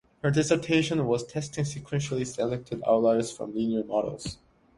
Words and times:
Her 0.23 0.31
dissertation 0.31 1.05
was 1.05 1.27
"Testing 1.27 1.63
Sequentially 1.63 2.25
Selected 2.25 2.81
Outliers 2.87 3.31
from 3.31 3.53
Linear 3.53 3.83
Models". 3.83 4.39